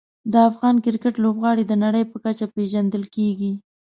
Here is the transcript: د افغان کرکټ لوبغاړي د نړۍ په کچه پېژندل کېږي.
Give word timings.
د 0.31 0.33
افغان 0.49 0.75
کرکټ 0.85 1.15
لوبغاړي 1.23 1.63
د 1.67 1.73
نړۍ 1.83 2.03
په 2.11 2.17
کچه 2.25 2.45
پېژندل 2.55 3.03
کېږي. 3.15 3.51